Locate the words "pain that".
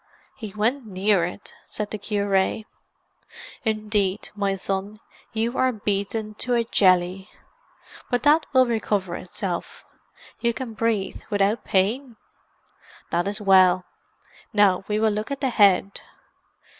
11.65-13.27